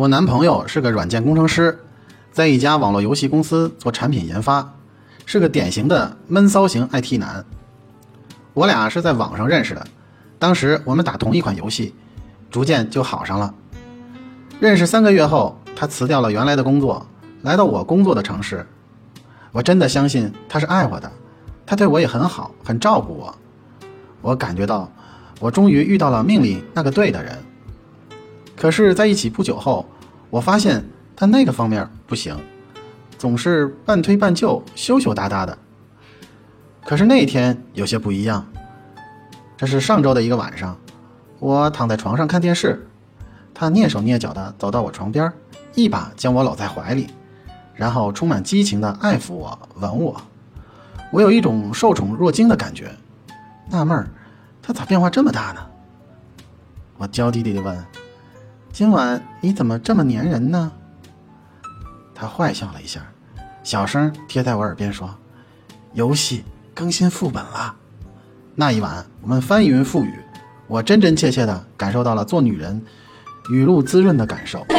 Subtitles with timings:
[0.00, 1.78] 我男朋友是个软件工程师，
[2.32, 4.72] 在一家网络游戏公司做产品研发，
[5.26, 7.44] 是个典型的闷骚型 IT 男。
[8.54, 9.86] 我俩是在网上认识的，
[10.38, 11.94] 当时我们打同一款游戏，
[12.50, 13.52] 逐渐就好上了。
[14.58, 17.06] 认识三个月后，他辞掉了原来的工作，
[17.42, 18.66] 来到我工作的城市。
[19.52, 21.12] 我真的相信他是爱我的，
[21.66, 23.36] 他对我也很好，很照顾我。
[24.22, 24.90] 我感觉到，
[25.40, 27.36] 我终于遇到了命里那个对的人。
[28.60, 29.86] 可是，在一起不久后，
[30.28, 30.84] 我发现
[31.16, 32.36] 他那个方面不行，
[33.16, 35.56] 总是半推半就、羞羞答答的。
[36.84, 38.46] 可是那天有些不一样。
[39.56, 40.76] 这是上周的一个晚上，
[41.38, 42.86] 我躺在床上看电视，
[43.54, 45.32] 他蹑手蹑脚地走到我床边，
[45.74, 47.06] 一把将我搂在怀里，
[47.74, 50.20] 然后充满激情地爱抚我、吻我。
[51.10, 52.94] 我有一种受宠若惊的感觉，
[53.70, 54.06] 纳闷儿，
[54.60, 55.66] 他咋变化这么大呢？
[56.98, 57.82] 我娇滴滴地问。
[58.80, 60.72] 今晚你怎么这么粘人呢？
[62.14, 63.02] 他坏笑了一下，
[63.62, 65.14] 小声贴在我耳边说
[65.92, 67.76] ：“游戏更新副本了。”
[68.56, 70.14] 那一晚我们翻云覆雨，
[70.66, 72.82] 我真真切切的感受到了做女人
[73.50, 74.66] 雨露滋润的感受。